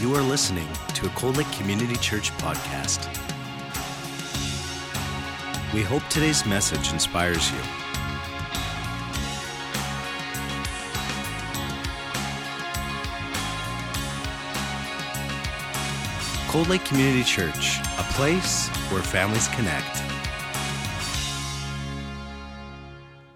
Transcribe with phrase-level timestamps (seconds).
[0.00, 3.04] You are listening to a Cold Lake Community Church podcast.
[5.74, 7.58] We hope today's message inspires you.
[16.48, 20.02] Cold Lake Community Church, a place where families connect.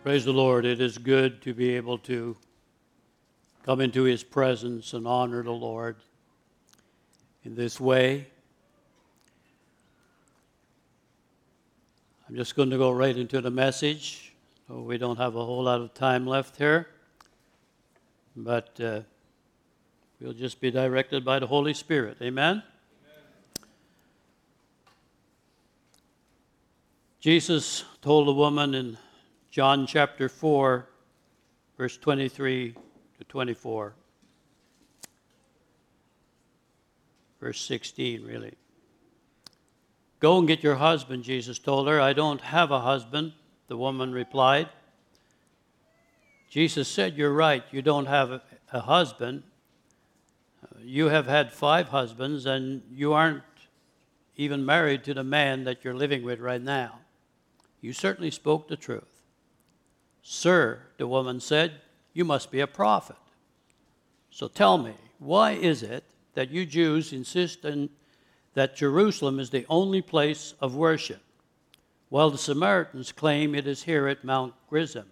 [0.02, 0.64] Praise the Lord.
[0.64, 2.38] It is good to be able to
[3.64, 5.96] come into His presence and honor the Lord
[7.44, 8.26] in this way.
[12.28, 14.32] I'm just going to go right into the message.
[14.66, 16.88] So we don't have a whole lot of time left here.
[18.34, 19.00] But uh,
[20.20, 22.16] we'll just be directed by the Holy Spirit.
[22.22, 22.62] Amen?
[27.20, 28.98] Jesus told a woman in
[29.50, 30.88] John chapter 4,
[31.78, 32.74] verse 23
[33.18, 33.94] to 24,
[37.44, 38.54] verse 16, really.
[40.18, 42.00] Go and get your husband, Jesus told her.
[42.00, 43.32] I don't have a husband,
[43.68, 44.70] the woman replied.
[46.48, 49.42] Jesus said, You're right, you don't have a, a husband.
[50.80, 53.42] You have had five husbands, and you aren't
[54.36, 57.00] even married to the man that you're living with right now.
[57.82, 59.20] You certainly spoke the truth.
[60.22, 61.72] Sir, the woman said,
[62.14, 63.16] you must be a prophet.
[64.30, 66.04] So tell me, why is it
[66.34, 67.90] that you Jews insist in,
[68.54, 71.22] that Jerusalem is the only place of worship,
[72.08, 75.06] while the Samaritans claim it is here at Mount Gerizim,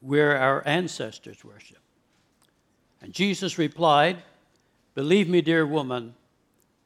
[0.00, 1.78] where our ancestors worship?
[3.00, 4.18] And Jesus replied,
[4.94, 6.14] Believe me, dear woman,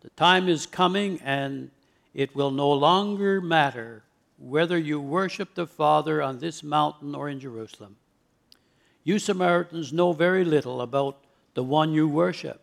[0.00, 1.70] the time is coming and
[2.14, 4.02] it will no longer matter
[4.38, 7.96] whether you worship the Father on this mountain or in Jerusalem.
[9.04, 11.18] You Samaritans know very little about
[11.54, 12.60] the one you worship.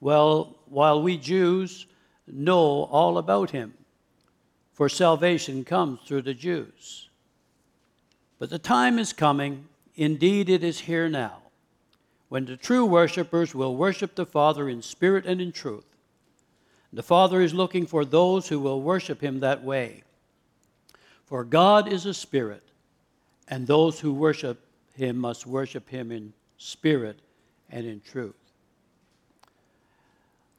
[0.00, 1.86] Well, while we Jews
[2.26, 3.74] know all about him,
[4.72, 7.08] for salvation comes through the Jews.
[8.38, 11.38] But the time is coming, indeed it is here now,
[12.28, 15.84] when the true worshippers will worship the Father in spirit and in truth.
[16.92, 20.04] The Father is looking for those who will worship him that way.
[21.24, 22.62] For God is a spirit,
[23.48, 24.60] and those who worship
[24.94, 27.18] him must worship him in spirit
[27.68, 28.47] and in truth.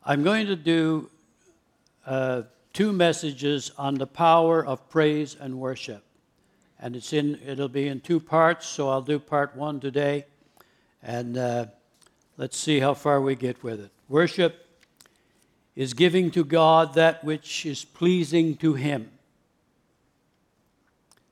[0.05, 1.09] I'm going to do
[2.05, 6.03] uh, two messages on the power of praise and worship.
[6.79, 10.25] And it's in, it'll be in two parts, so I'll do part one today.
[11.03, 11.65] And uh,
[12.37, 13.91] let's see how far we get with it.
[14.07, 14.65] Worship
[15.75, 19.11] is giving to God that which is pleasing to Him.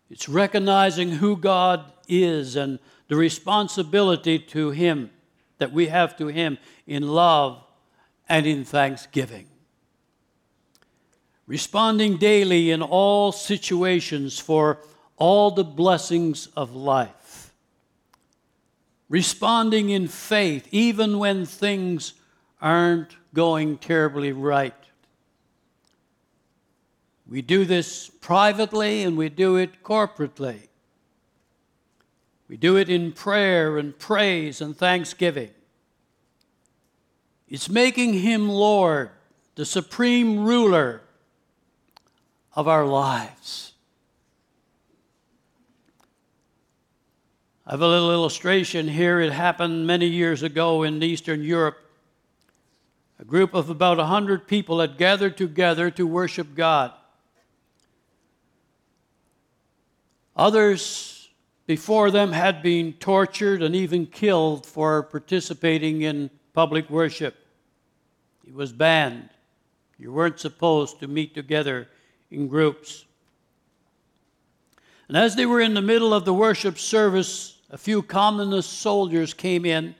[0.09, 5.09] It's recognizing who God is and the responsibility to Him
[5.57, 7.63] that we have to Him in love
[8.29, 9.47] and in thanksgiving.
[11.45, 14.79] Responding daily in all situations for
[15.15, 17.53] all the blessings of life.
[19.09, 22.13] Responding in faith even when things
[22.61, 24.73] aren't going terribly right.
[27.29, 30.67] We do this privately and we do it corporately.
[32.47, 35.51] We do it in prayer and praise and thanksgiving.
[37.47, 39.11] It's making Him Lord,
[39.55, 41.01] the supreme ruler
[42.53, 43.73] of our lives.
[47.65, 49.19] I have a little illustration here.
[49.19, 51.77] It happened many years ago in Eastern Europe.
[53.19, 56.93] A group of about 100 people had gathered together to worship God.
[60.35, 61.29] Others
[61.65, 67.35] before them had been tortured and even killed for participating in public worship.
[68.47, 69.29] It was banned.
[69.99, 71.87] You weren't supposed to meet together
[72.31, 73.05] in groups.
[75.07, 79.35] And as they were in the middle of the worship service, a few communist soldiers
[79.35, 79.93] came in,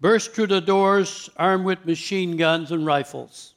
[0.00, 3.54] burst through the doors armed with machine guns and rifles.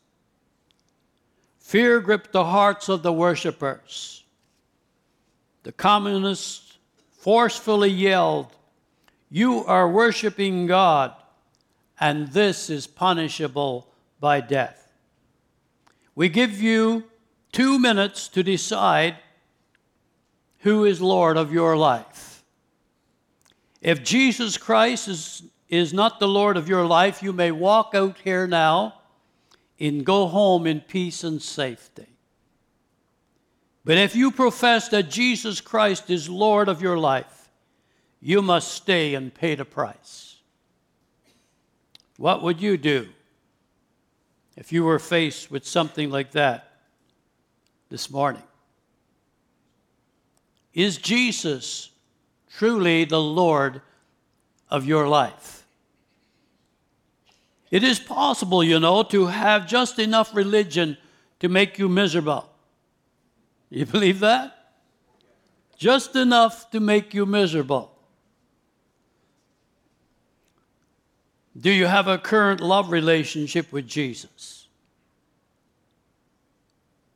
[1.59, 4.23] Fear gripped the hearts of the worshippers
[5.61, 6.79] the communists
[7.11, 8.47] forcefully yelled,
[9.29, 11.13] You are worshiping God,
[11.99, 13.87] and this is punishable
[14.19, 14.91] by death.
[16.15, 17.05] We give you
[17.51, 19.17] two minutes to decide
[20.59, 22.43] who is Lord of your life.
[23.81, 28.17] If Jesus Christ is, is not the Lord of your life, you may walk out
[28.23, 29.01] here now
[29.79, 32.07] and go home in peace and safety.
[33.85, 37.49] But if you profess that Jesus Christ is Lord of your life,
[38.19, 40.36] you must stay and pay the price.
[42.17, 43.07] What would you do
[44.57, 46.67] if you were faced with something like that
[47.89, 48.43] this morning.
[50.73, 51.89] Is Jesus
[52.57, 53.81] truly the Lord
[54.69, 55.65] of your life?
[57.69, 60.97] It is possible, you know, to have just enough religion
[61.39, 62.49] to make you miserable.
[63.69, 64.53] You believe that?
[65.77, 67.96] Just enough to make you miserable.
[71.59, 74.67] Do you have a current love relationship with Jesus?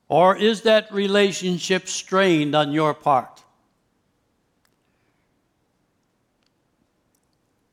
[0.07, 3.43] Or is that relationship strained on your part?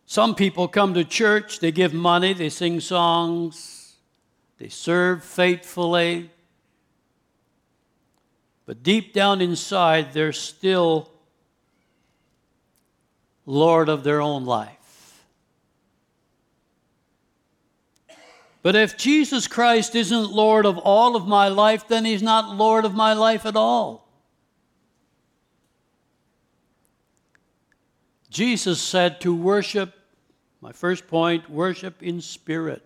[0.06, 3.96] Some people come to church, they give money, they sing songs,
[4.58, 6.30] they serve faithfully.
[8.66, 11.10] But deep down inside, they're still
[13.44, 14.77] Lord of their own life.
[18.62, 22.84] But if Jesus Christ isn't Lord of all of my life, then He's not Lord
[22.84, 24.08] of my life at all.
[28.30, 29.94] Jesus said to worship
[30.60, 32.82] my first point worship in spirit.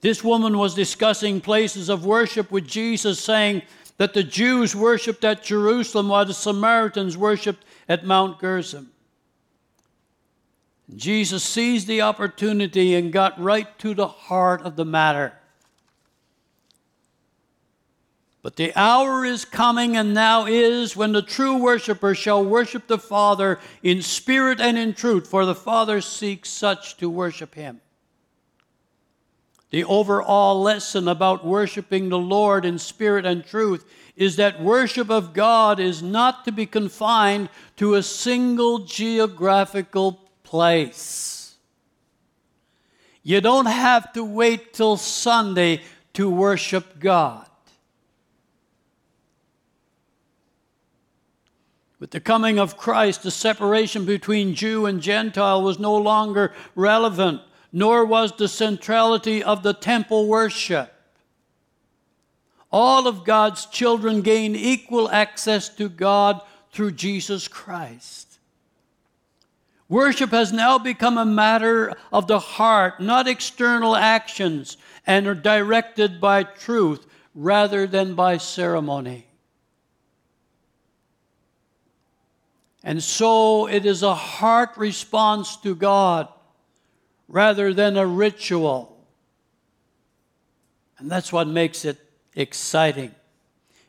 [0.00, 3.62] This woman was discussing places of worship with Jesus, saying
[3.98, 8.90] that the Jews worshiped at Jerusalem while the Samaritans worshiped at Mount Gerizim.
[10.94, 15.34] Jesus seized the opportunity and got right to the heart of the matter.
[18.40, 22.98] But the hour is coming and now is when the true worshiper shall worship the
[22.98, 27.80] Father in spirit and in truth, for the Father seeks such to worship him.
[29.70, 33.84] The overall lesson about worshiping the Lord in spirit and truth
[34.16, 41.56] is that worship of God is not to be confined to a single geographical place.
[43.22, 45.82] You don't have to wait till Sunday
[46.14, 47.46] to worship God.
[52.00, 57.42] With the coming of Christ, the separation between Jew and Gentile was no longer relevant,
[57.70, 60.90] nor was the centrality of the temple worship.
[62.72, 66.40] All of God's children gain equal access to God
[66.72, 68.27] through Jesus Christ.
[69.88, 74.76] Worship has now become a matter of the heart, not external actions,
[75.06, 79.26] and are directed by truth rather than by ceremony.
[82.84, 86.28] And so it is a heart response to God
[87.26, 88.98] rather than a ritual.
[90.98, 91.98] And that's what makes it
[92.34, 93.14] exciting.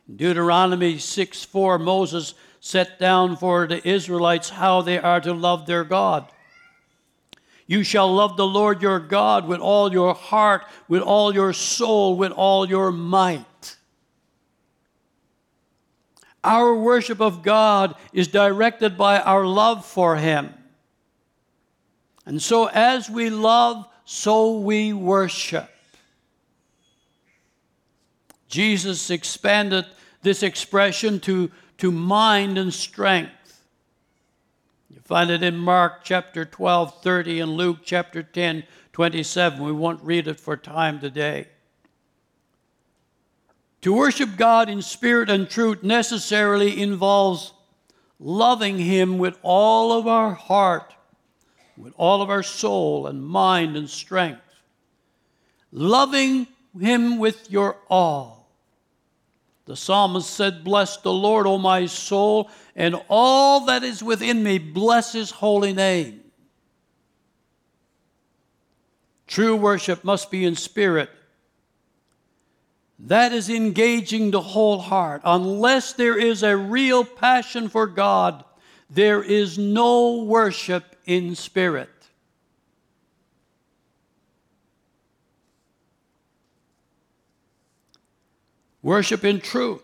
[0.08, 5.66] In Deuteronomy 6 4, Moses set down for the Israelites how they are to love
[5.66, 6.30] their God.
[7.66, 12.16] You shall love the Lord your God with all your heart, with all your soul,
[12.16, 13.76] with all your might.
[16.42, 20.52] Our worship of God is directed by our love for Him.
[22.26, 25.70] And so, as we love, so we worship.
[28.48, 29.86] Jesus expanded
[30.22, 31.50] this expression to,
[31.80, 33.62] to mind and strength.
[34.90, 39.64] You find it in Mark chapter 12, 30, and Luke chapter 10, 27.
[39.64, 41.48] We won't read it for time today.
[43.80, 47.54] To worship God in spirit and truth necessarily involves
[48.18, 50.92] loving Him with all of our heart,
[51.78, 54.42] with all of our soul and mind and strength.
[55.72, 56.46] Loving
[56.78, 58.39] Him with your all.
[59.70, 64.58] The psalmist said, Bless the Lord, O my soul, and all that is within me,
[64.58, 66.22] bless His holy name.
[69.28, 71.08] True worship must be in spirit
[72.98, 75.22] that is engaging the whole heart.
[75.24, 78.44] Unless there is a real passion for God,
[78.90, 81.99] there is no worship in spirit.
[88.82, 89.82] Worship in truth.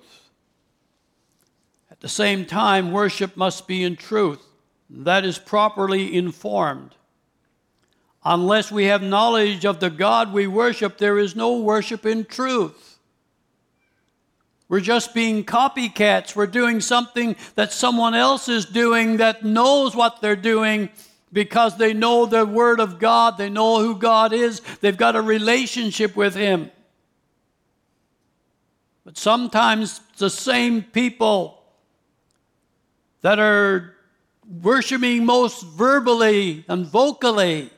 [1.91, 4.45] At the same time, worship must be in truth.
[4.91, 6.95] That is properly informed.
[8.25, 12.99] Unless we have knowledge of the God we worship, there is no worship in truth.
[14.69, 16.35] We're just being copycats.
[16.35, 20.89] We're doing something that someone else is doing that knows what they're doing
[21.33, 23.39] because they know the Word of God.
[23.39, 24.61] They know who God is.
[24.81, 26.71] They've got a relationship with Him.
[29.07, 31.63] But sometimes the same people
[33.21, 33.95] that are
[34.61, 37.71] worshiping most verbally and vocally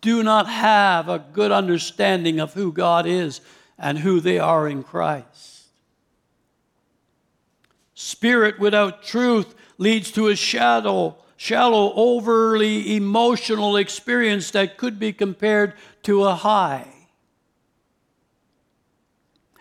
[0.00, 3.40] do not have a good understanding of who God is
[3.76, 5.64] and who they are in Christ.
[7.94, 15.74] Spirit without truth leads to a shadow, shallow, overly emotional experience that could be compared
[16.04, 16.93] to a high.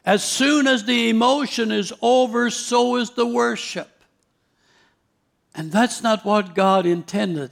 [0.05, 3.89] As soon as the emotion is over, so is the worship.
[5.55, 7.51] And that's not what God intended.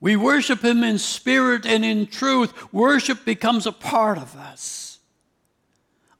[0.00, 2.72] We worship Him in spirit and in truth.
[2.72, 4.98] Worship becomes a part of us.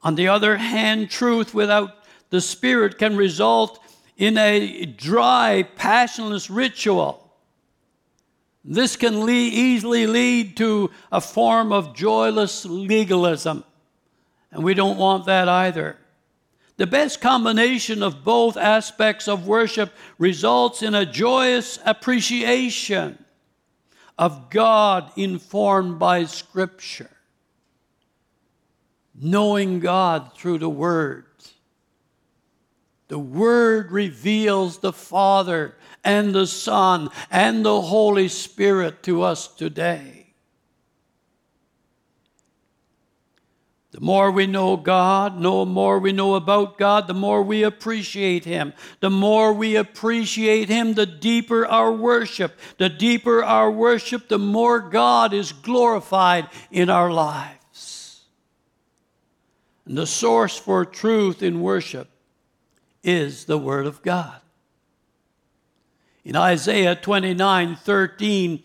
[0.03, 3.79] On the other hand, truth without the Spirit can result
[4.17, 7.22] in a dry, passionless ritual.
[8.65, 13.65] This can easily lead to a form of joyless legalism,
[14.53, 15.99] and we don't want that either.
[16.77, 23.23] The best combination of both aspects of worship results in a joyous appreciation
[24.17, 27.11] of God informed by Scripture,
[29.15, 31.27] knowing God through the Word.
[33.09, 40.23] The Word reveals the Father and the Son and the Holy Spirit to us today.
[43.93, 48.47] The more we know God, the more we know about God, the more we appreciate
[48.47, 48.73] Him.
[49.01, 52.59] The more we appreciate Him, the deeper our worship.
[52.79, 58.23] The deeper our worship, the more God is glorified in our lives.
[59.85, 62.09] And the source for truth in worship
[63.05, 64.42] is the Word of God.
[66.25, 68.63] In Isaiah 29 13,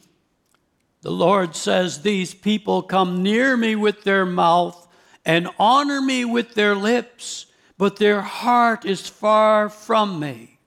[1.02, 4.88] the Lord says, These people come near me with their mouth
[5.26, 7.48] and honor me with their lips,
[7.78, 10.60] but their heart is far from me.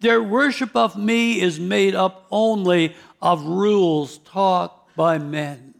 [0.00, 5.74] Their worship of me is made up only of rules taught by men.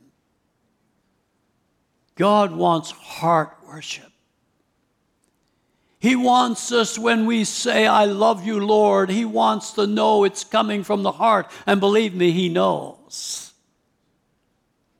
[2.14, 4.11] God wants heart worship.
[6.02, 10.42] He wants us when we say, I love you, Lord, He wants to know it's
[10.42, 11.48] coming from the heart.
[11.64, 13.52] And believe me, He knows.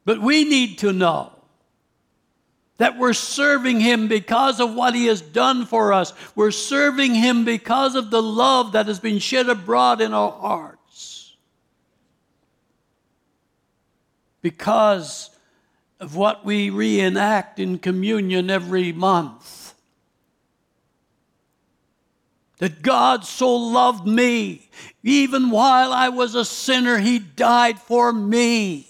[0.04, 1.32] But we need to know
[2.76, 6.12] that we're serving Him because of what He has done for us.
[6.36, 11.34] We're serving Him because of the love that has been shed abroad in our hearts.
[14.40, 15.30] Because
[15.98, 19.61] of what we reenact in communion every month
[22.62, 24.70] that God so loved me.
[25.02, 28.86] Even while I was a sinner, He died for me.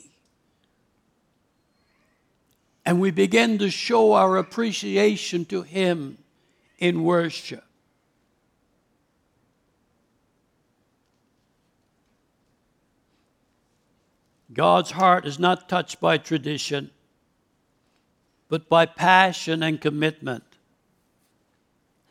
[2.85, 6.19] And we begin to show our appreciation to Him
[6.79, 7.65] in worship.
[14.53, 16.91] God's heart is not touched by tradition,
[18.51, 20.45] but by passion and commitment.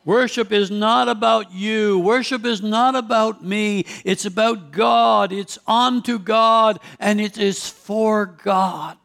[0.04, 1.98] Worship is not about you.
[1.98, 3.84] Worship is not about me.
[4.04, 5.32] It's about God.
[5.32, 8.98] It's unto God and it is for God.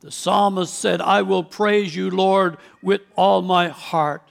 [0.00, 4.27] The psalmist said, I will praise you, Lord, with all my heart.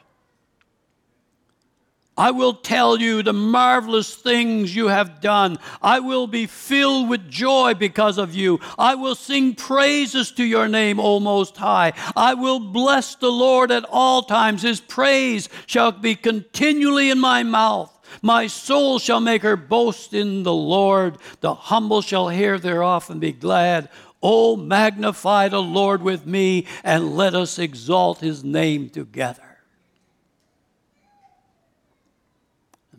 [2.18, 5.60] I will tell you the marvelous things you have done.
[5.82, 8.60] I will be filled with joy because of you.
[8.78, 11.94] I will sing praises to your name, O Most High.
[12.16, 14.64] I will bless the Lord at all times.
[14.64, 17.94] His praise shall be continually in my mouth.
[18.22, 21.18] My soul shall make her boast in the Lord.
[21.42, 23.90] The humble shall hear thereof and be glad.
[24.24, 29.47] O magnify the Lord with me, and let us exalt his name together.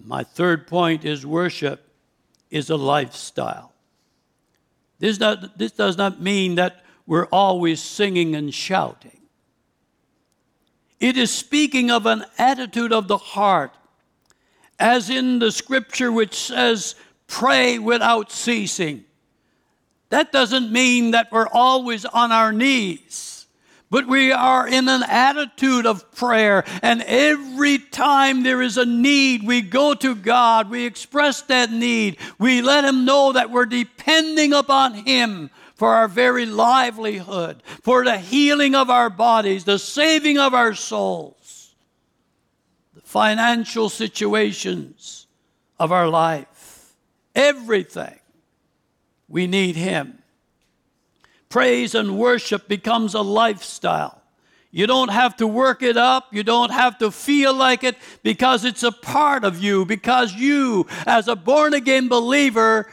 [0.08, 1.92] My third point is worship
[2.50, 3.74] is a lifestyle.
[4.98, 9.20] This, not, this does not mean that we're always singing and shouting.
[10.98, 13.76] It is speaking of an attitude of the heart,
[14.78, 16.94] as in the scripture which says,
[17.26, 19.04] pray without ceasing.
[20.08, 23.37] That doesn't mean that we're always on our knees.
[23.90, 29.46] But we are in an attitude of prayer, and every time there is a need,
[29.46, 34.52] we go to God, we express that need, we let Him know that we're depending
[34.52, 40.52] upon Him for our very livelihood, for the healing of our bodies, the saving of
[40.52, 41.74] our souls,
[42.94, 45.28] the financial situations
[45.78, 46.92] of our life,
[47.34, 48.18] everything.
[49.28, 50.17] We need Him.
[51.48, 54.22] Praise and worship becomes a lifestyle.
[54.70, 56.26] You don't have to work it up.
[56.32, 60.86] You don't have to feel like it because it's a part of you, because you,
[61.06, 62.90] as a born again believer,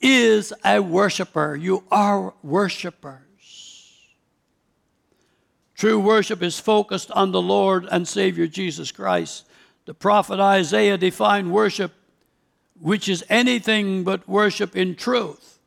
[0.00, 1.54] is a worshiper.
[1.54, 3.20] You are worshipers.
[5.74, 9.46] True worship is focused on the Lord and Savior Jesus Christ.
[9.84, 11.92] The prophet Isaiah defined worship,
[12.80, 15.59] which is anything but worship in truth.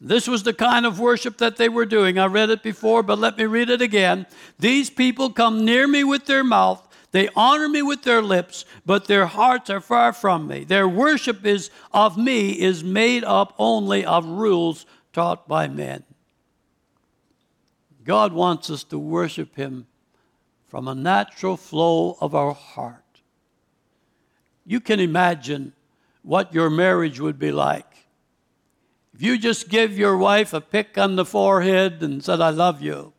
[0.00, 2.18] This was the kind of worship that they were doing.
[2.18, 4.26] I read it before, but let me read it again.
[4.58, 9.06] These people come near me with their mouth, they honor me with their lips, but
[9.06, 10.64] their hearts are far from me.
[10.64, 16.04] Their worship is of me is made up only of rules taught by men.
[18.04, 19.86] God wants us to worship him
[20.68, 23.02] from a natural flow of our heart.
[24.64, 25.72] You can imagine
[26.22, 27.89] what your marriage would be like
[29.20, 32.80] if you just give your wife a pick on the forehead and said, I love
[32.80, 33.12] you,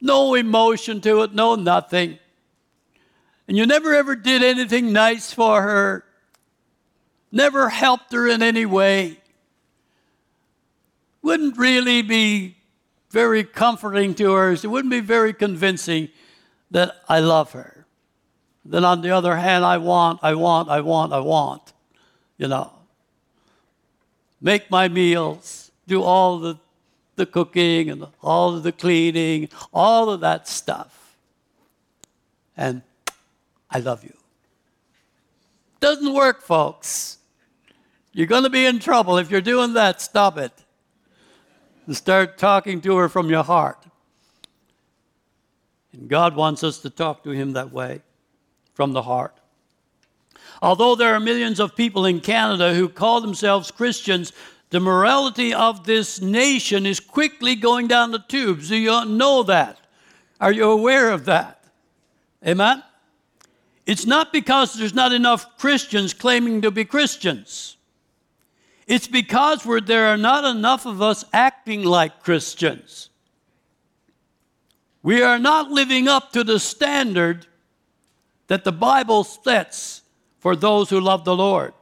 [0.00, 2.20] no emotion to it, no nothing,
[3.48, 6.04] and you never ever did anything nice for her,
[7.32, 9.18] never helped her in any way,
[11.22, 12.56] wouldn't really be
[13.10, 14.52] very comforting to her.
[14.52, 16.08] It wouldn't be very convincing
[16.70, 17.84] that I love her.
[18.64, 21.72] Then on the other hand, I want, I want, I want, I want,
[22.38, 22.83] you know
[24.44, 26.56] make my meals, do all the,
[27.16, 31.16] the cooking and all of the cleaning, all of that stuff.
[32.54, 32.82] And
[33.70, 34.12] I love you.
[35.80, 37.18] Doesn't work, folks.
[38.12, 39.16] You're going to be in trouble.
[39.16, 40.52] If you're doing that, stop it.
[41.86, 43.82] And start talking to her from your heart.
[45.92, 48.02] And God wants us to talk to Him that way,
[48.74, 49.38] from the heart.
[50.64, 54.32] Although there are millions of people in Canada who call themselves Christians,
[54.70, 58.70] the morality of this nation is quickly going down the tubes.
[58.70, 59.76] Do you know that?
[60.40, 61.62] Are you aware of that?
[62.46, 62.82] Amen?
[63.84, 67.76] It's not because there's not enough Christians claiming to be Christians.
[68.86, 73.10] It's because there are not enough of us acting like Christians.
[75.02, 77.46] We are not living up to the standard
[78.46, 80.00] that the Bible sets
[80.44, 81.72] for those who love the Lord.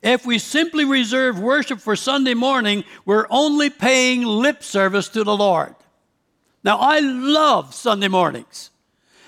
[0.00, 5.36] If we simply reserve worship for Sunday morning, we're only paying lip service to the
[5.36, 5.74] Lord.
[6.62, 8.70] Now, I love Sunday mornings,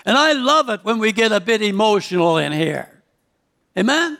[0.04, 3.02] and I love it when we get a bit emotional in here.
[3.76, 4.18] Amen?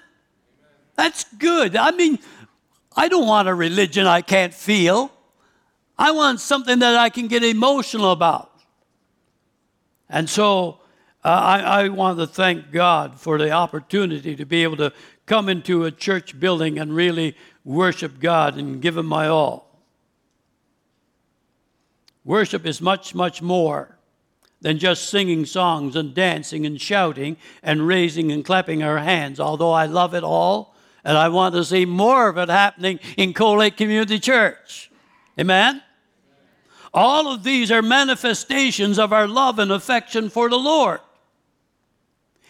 [0.96, 1.76] That's good.
[1.76, 2.18] I mean,
[2.96, 5.12] I don't want a religion I can't feel.
[5.96, 8.50] I want something that I can get emotional about.
[10.08, 10.80] And so
[11.26, 14.92] Uh, I, I want to thank God for the opportunity to be able to
[15.26, 19.82] come into a church building and really worship God and give Him my all.
[22.24, 23.98] Worship is much, much more
[24.60, 29.72] than just singing songs and dancing and shouting and raising and clapping our hands, although
[29.72, 33.58] I love it all and I want to see more of it happening in Cold
[33.58, 34.92] Lake Community Church.
[35.40, 35.82] Amen?
[36.94, 41.00] All of these are manifestations of our love and affection for the Lord.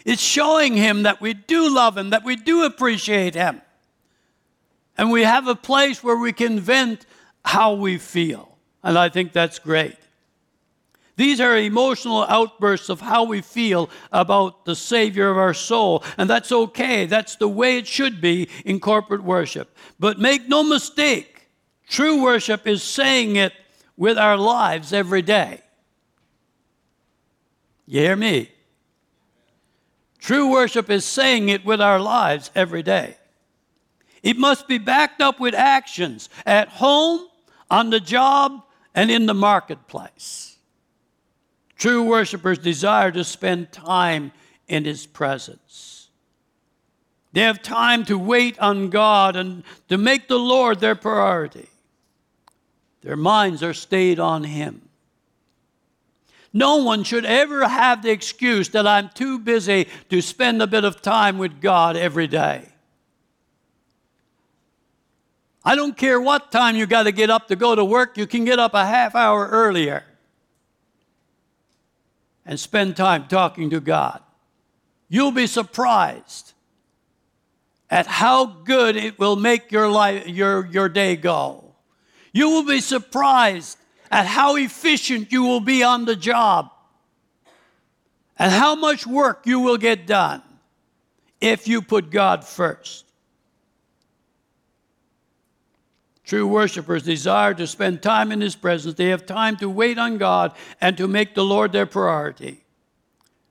[0.06, 3.60] It's showing him that we do love him, that we do appreciate him.
[4.96, 7.04] And we have a place where we can vent
[7.44, 8.56] how we feel.
[8.84, 9.96] And I think that's great.
[11.16, 16.04] These are emotional outbursts of how we feel about the Savior of our soul.
[16.16, 17.06] And that's okay.
[17.06, 19.76] That's the way it should be in corporate worship.
[19.98, 21.48] But make no mistake,
[21.88, 23.52] true worship is saying it
[23.96, 25.62] with our lives every day.
[27.86, 28.52] You hear me?
[30.26, 33.16] True worship is saying it with our lives every day.
[34.24, 37.28] It must be backed up with actions at home,
[37.70, 40.56] on the job, and in the marketplace.
[41.76, 44.32] True worshipers desire to spend time
[44.66, 46.08] in His presence.
[47.32, 51.68] They have time to wait on God and to make the Lord their priority.
[53.02, 54.85] Their minds are stayed on Him.
[56.56, 60.84] No one should ever have the excuse that I'm too busy to spend a bit
[60.84, 62.66] of time with God every day.
[65.62, 68.26] I don't care what time you got to get up to go to work, you
[68.26, 70.04] can get up a half hour earlier
[72.46, 74.22] and spend time talking to God.
[75.10, 76.54] You'll be surprised
[77.90, 81.74] at how good it will make your life your, your day go.
[82.32, 83.76] You will be surprised
[84.10, 86.70] at how efficient you will be on the job
[88.38, 90.42] and how much work you will get done
[91.40, 93.04] if you put God first.
[96.24, 98.94] True worshipers desire to spend time in His presence.
[98.96, 102.64] They have time to wait on God and to make the Lord their priority.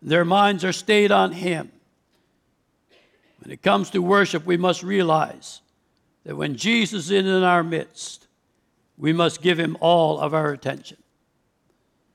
[0.01, 1.71] Their minds are stayed on Him.
[3.39, 5.61] When it comes to worship, we must realize
[6.25, 8.24] that when Jesus is in our midst,
[8.97, 10.97] we must give Him all of our attention.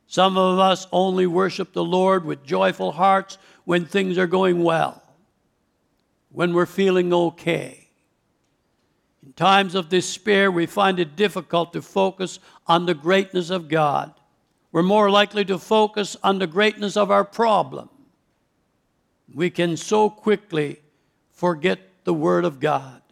[0.07, 5.03] Some of us only worship the Lord with joyful hearts when things are going well,
[6.33, 7.89] when we're feeling okay.
[9.25, 14.13] In times of despair, we find it difficult to focus on the greatness of God.
[14.73, 17.89] We're more likely to focus on the greatness of our problem.
[19.33, 20.81] We can so quickly
[21.31, 23.03] forget the Word of God.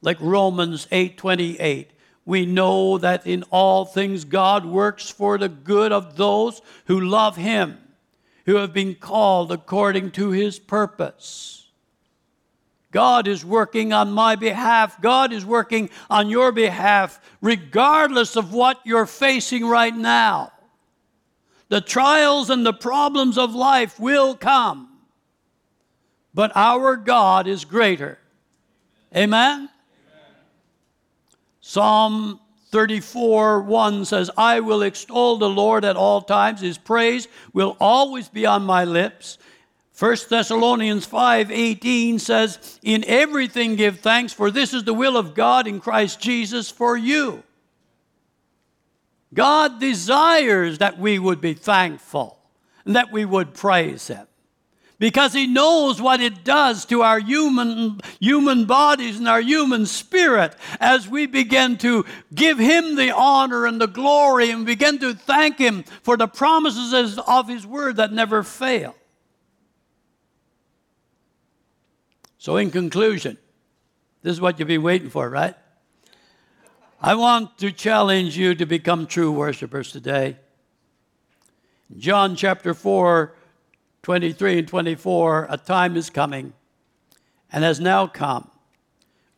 [0.00, 1.93] Like Romans 8:28,
[2.26, 7.36] we know that in all things God works for the good of those who love
[7.36, 7.78] Him,
[8.46, 11.70] who have been called according to His purpose.
[12.94, 15.02] God is working on my behalf.
[15.02, 20.52] God is working on your behalf, regardless of what you're facing right now.
[21.68, 24.88] The trials and the problems of life will come,
[26.32, 28.18] but our God is greater.
[29.14, 29.68] Amen?
[31.66, 32.38] Psalm
[32.72, 36.60] 34 1 says, I will extol the Lord at all times.
[36.60, 39.38] His praise will always be on my lips.
[39.98, 45.66] 1 Thessalonians 5:18 says, "In everything give thanks, for this is the will of God
[45.66, 47.42] in Christ Jesus for you."
[49.32, 52.40] God desires that we would be thankful
[52.84, 54.26] and that we would praise him
[54.98, 60.54] because he knows what it does to our human human bodies and our human spirit
[60.80, 62.04] as we begin to
[62.34, 67.18] give him the honor and the glory and begin to thank him for the promises
[67.18, 68.94] of his word that never fail.
[72.38, 73.38] So, in conclusion,
[74.22, 75.54] this is what you've been waiting for, right?
[77.00, 80.36] I want to challenge you to become true worshipers today.
[81.98, 83.33] John chapter 4,
[84.04, 86.52] 23 and 24, a time is coming
[87.50, 88.50] and has now come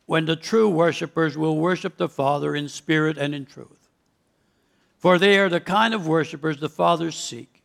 [0.07, 3.89] when the true worshipers will worship the Father in spirit and in truth.
[4.99, 7.63] For they are the kind of worshipers the Father seek.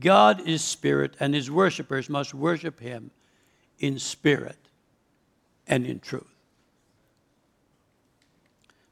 [0.00, 3.10] God is spirit, and his worshipers must worship him
[3.78, 4.56] in spirit
[5.66, 6.34] and in truth.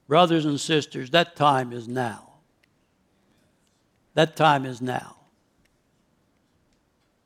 [0.07, 2.35] Brothers and sisters, that time is now.
[4.13, 5.22] That time is now.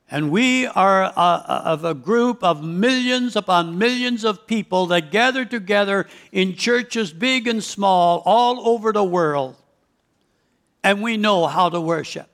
[0.09, 5.45] And we are a, of a group of millions upon millions of people that gather
[5.45, 9.57] together in churches big and small all over the world.
[10.85, 12.29] And we know how to worship.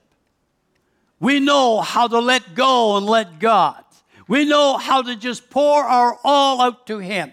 [1.19, 3.83] We know how to let go and let God.
[4.27, 7.31] We know how to just pour our all out to Him.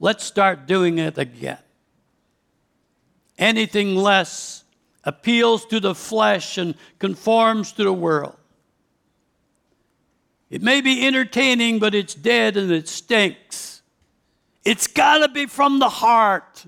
[0.00, 1.58] Let's start doing it again.
[3.36, 4.64] Anything less
[5.02, 8.36] appeals to the flesh and conforms to the world.
[10.54, 13.82] It may be entertaining, but it's dead and it stinks.
[14.64, 16.66] It's got to be from the heart.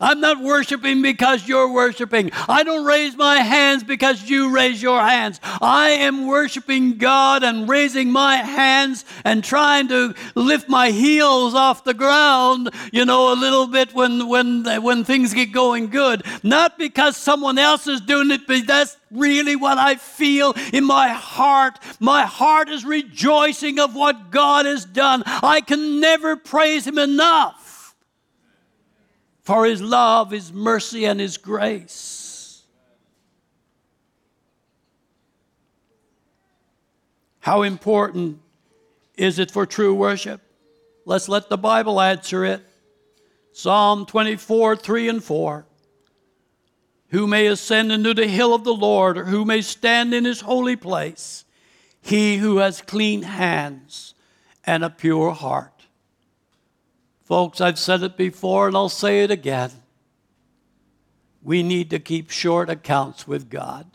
[0.00, 2.32] I'm not worshiping because you're worshiping.
[2.48, 5.38] I don't raise my hands because you raise your hands.
[5.62, 11.84] I am worshiping God and raising my hands and trying to lift my heels off
[11.84, 16.24] the ground, you know, a little bit when, when, when things get going good.
[16.42, 21.10] Not because someone else is doing it, but that's really what I feel in my
[21.10, 21.78] heart.
[22.00, 25.22] My heart is rejoicing of what God has done.
[25.24, 27.63] I can never praise Him enough
[29.44, 32.62] for his love, his mercy, and his grace.
[37.40, 38.40] How important
[39.16, 40.40] is it for true worship?
[41.04, 42.62] Let's let the Bible answer it.
[43.52, 45.66] Psalm 24, 3 and 4.
[47.10, 50.40] Who may ascend into the hill of the Lord, or who may stand in his
[50.40, 51.44] holy place?
[52.00, 54.14] He who has clean hands
[54.64, 55.73] and a pure heart
[57.24, 59.70] Folks, I've said it before and I'll say it again.
[61.42, 63.86] We need to keep short accounts with God.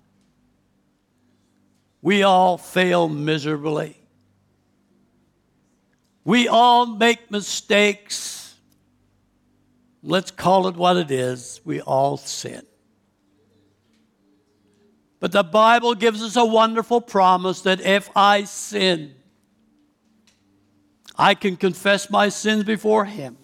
[2.02, 3.96] We all fail miserably.
[6.24, 8.56] We all make mistakes.
[10.02, 11.62] Let's call it what it is.
[11.66, 12.66] We all sin.
[15.20, 19.16] But the Bible gives us a wonderful promise that if I sin,
[21.20, 23.38] I can confess my sins before Him.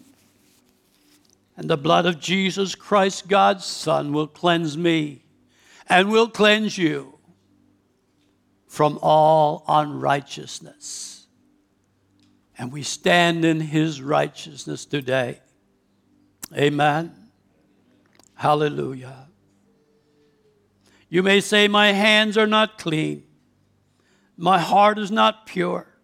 [1.57, 5.23] And the blood of Jesus Christ, God's Son, will cleanse me
[5.87, 7.19] and will cleanse you
[8.67, 11.11] from all unrighteousness.
[12.57, 15.41] and we stand in his righteousness today.
[16.55, 17.13] Amen.
[18.35, 19.27] Hallelujah.
[21.09, 23.23] You may say, My hands are not clean,
[24.37, 25.94] my heart is not pure.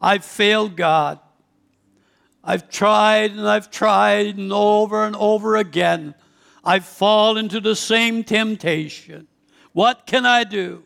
[0.00, 1.18] I've failed God.
[2.44, 6.14] I've tried and I've tried and over and over again.
[6.64, 9.26] I fall into the same temptation.
[9.72, 10.84] What can I do?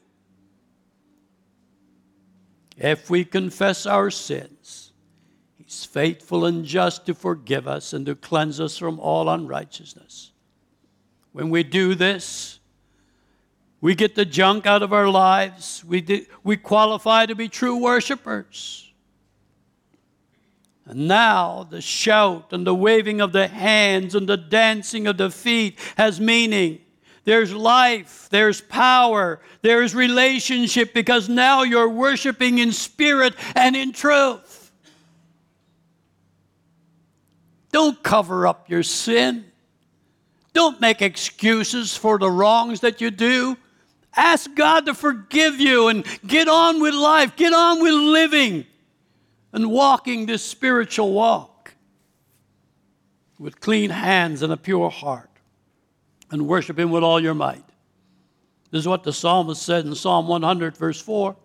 [2.76, 4.92] If we confess our sins,
[5.56, 10.32] He's faithful and just to forgive us and to cleanse us from all unrighteousness.
[11.32, 12.60] When we do this,
[13.80, 15.84] we get the junk out of our lives.
[15.84, 18.91] We, do, we qualify to be true worshipers.
[20.86, 25.30] And now the shout and the waving of the hands and the dancing of the
[25.30, 26.80] feet has meaning.
[27.24, 34.72] There's life, there's power, there's relationship because now you're worshiping in spirit and in truth.
[37.70, 39.44] Don't cover up your sin.
[40.52, 43.56] Don't make excuses for the wrongs that you do.
[44.14, 48.66] Ask God to forgive you and get on with life, get on with living
[49.52, 51.74] and walking this spiritual walk
[53.38, 55.30] with clean hands and a pure heart
[56.30, 57.64] and worship Him with all your might.
[58.70, 61.36] This is what the psalmist said in Psalm 100, verse 4.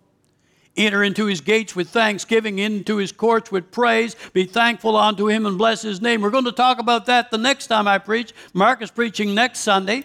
[0.78, 4.15] Enter into his gates with thanksgiving, into his courts with praise.
[4.32, 6.22] Be thankful unto him and bless his name.
[6.22, 8.32] We're going to talk about that the next time I preach.
[8.54, 10.04] Mark is preaching next Sunday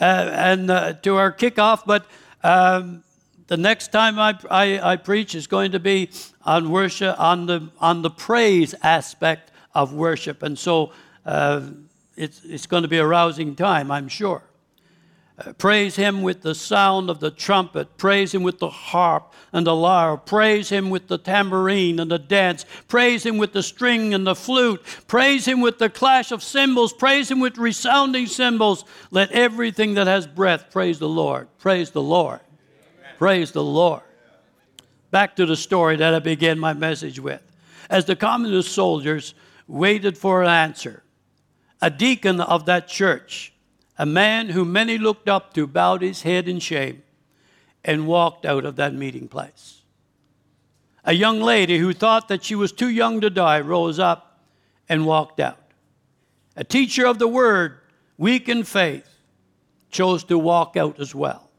[0.00, 2.04] uh, and uh, to our kickoff, but
[2.44, 3.02] um,
[3.52, 6.08] the next time I, I, I, preach is going to be
[6.42, 10.42] on worship, on the, on the praise aspect of worship.
[10.42, 10.92] And so
[11.26, 11.60] uh,
[12.16, 14.42] it's, it's going to be a rousing time, I'm sure.
[15.38, 17.98] Uh, praise him with the sound of the trumpet.
[17.98, 20.16] Praise him with the harp and the lyre.
[20.16, 22.64] Praise him with the tambourine and the dance.
[22.88, 24.82] Praise him with the string and the flute.
[25.08, 26.94] Praise him with the clash of cymbals.
[26.94, 28.86] Praise him with resounding cymbals.
[29.10, 31.48] Let everything that has breath praise the Lord.
[31.58, 32.40] Praise the Lord.
[33.22, 34.02] Praise the Lord.
[35.12, 37.40] Back to the story that I began my message with.
[37.88, 39.34] As the communist soldiers
[39.68, 41.04] waited for an answer,
[41.80, 43.52] a deacon of that church,
[43.96, 47.04] a man whom many looked up to, bowed his head in shame
[47.84, 49.82] and walked out of that meeting place.
[51.04, 54.40] A young lady who thought that she was too young to die rose up
[54.88, 55.62] and walked out.
[56.56, 57.78] A teacher of the word,
[58.18, 59.08] weak in faith,
[59.92, 61.51] chose to walk out as well.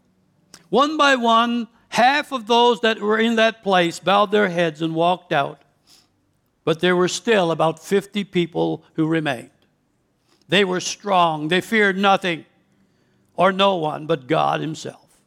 [0.74, 4.96] One by one, half of those that were in that place bowed their heads and
[4.96, 5.62] walked out,
[6.64, 9.52] but there were still about 50 people who remained.
[10.48, 11.50] They were strong.
[11.50, 12.46] They feared nothing
[13.36, 15.22] or no one but God Himself.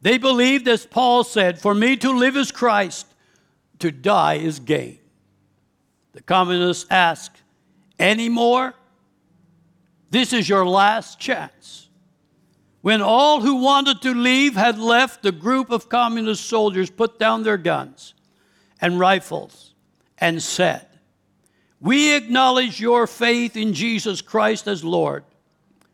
[0.00, 3.12] They believed, as Paul said, For me to live is Christ,
[3.80, 5.00] to die is gain.
[6.12, 7.42] The communists asked,
[7.98, 8.74] Any more?
[10.10, 11.87] This is your last chance.
[12.80, 17.42] When all who wanted to leave had left, the group of communist soldiers put down
[17.42, 18.14] their guns
[18.80, 19.74] and rifles
[20.18, 20.86] and said,
[21.80, 25.24] we acknowledge your faith in Jesus Christ as Lord.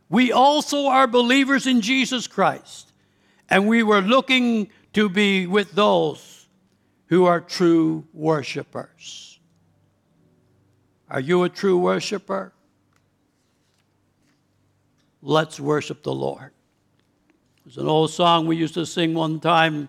[0.09, 2.92] We also are believers in Jesus Christ,
[3.51, 6.47] and we were looking to be with those
[7.07, 9.38] who are true worshipers.
[11.11, 12.55] Are you a true worshiper?
[15.20, 16.54] Let's worship the Lord.
[17.64, 19.88] There's an old song we used to sing one time.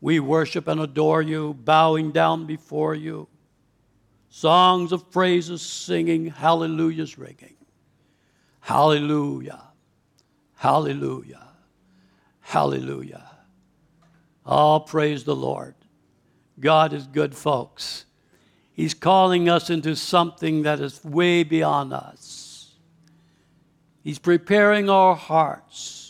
[0.00, 3.28] We worship and adore you, bowing down before you
[4.36, 7.54] songs of praises singing, hallelujahs ringing.
[8.60, 9.62] Hallelujah,
[10.56, 11.48] hallelujah,
[12.40, 13.30] hallelujah.
[14.44, 15.74] All praise the Lord.
[16.60, 18.04] God is good, folks.
[18.74, 22.74] He's calling us into something that is way beyond us.
[24.04, 26.05] He's preparing our hearts.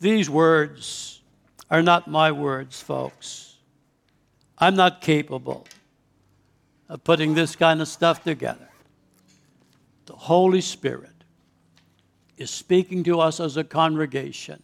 [0.00, 1.20] These words
[1.70, 3.56] are not my words, folks.
[4.58, 5.66] I'm not capable
[6.88, 8.68] of putting this kind of stuff together.
[10.06, 11.10] The Holy Spirit
[12.36, 14.62] is speaking to us as a congregation.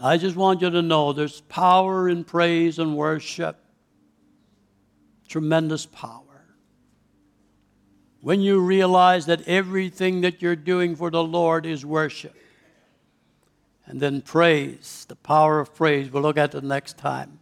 [0.00, 3.58] I just want you to know there's power in praise and worship,
[5.28, 6.22] tremendous power.
[8.22, 12.36] When you realize that everything that you're doing for the Lord is worship.
[13.90, 16.12] And then praise, the power of praise.
[16.12, 17.40] We'll look at the next time.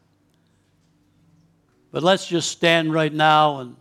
[1.90, 3.76] But let's just stand right now and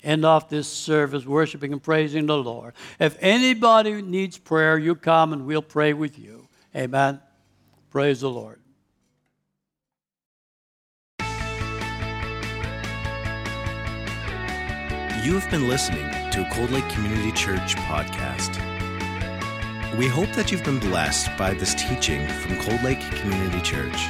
[0.00, 2.74] end off this service worshiping and praising the Lord.
[3.00, 6.46] If anybody needs prayer, you come and we'll pray with you.
[6.76, 7.20] Amen.
[7.90, 8.60] Praise the Lord.
[15.24, 18.73] You have been listening to a Cold Lake Community Church podcast.
[19.98, 24.08] We hope that you've been blessed by this teaching from Cold Lake Community Church.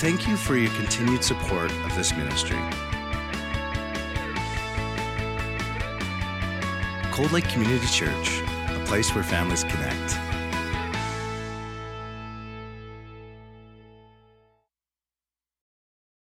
[0.00, 2.58] Thank you for your continued support of this ministry.
[7.12, 10.27] Cold Lake Community Church, a place where families connect.